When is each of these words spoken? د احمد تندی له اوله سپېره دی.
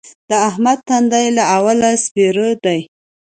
د 0.29 0.31
احمد 0.49 0.79
تندی 0.87 1.25
له 1.37 1.43
اوله 1.57 1.89
سپېره 2.05 2.49
دی. 2.63 2.79